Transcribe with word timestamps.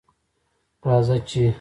راځه 0.87 1.17
چې 1.29 1.41